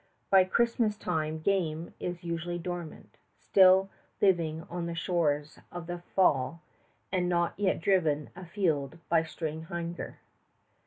[0.31, 6.59] By Christmas time game is usually dormant, still living on the stores of the fall
[7.11, 10.17] and not yet driven afield by spring hunger.